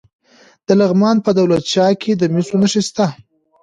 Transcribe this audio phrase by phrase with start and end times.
[0.67, 3.07] د لغمان په دولت شاه کې د مسو نښې شته.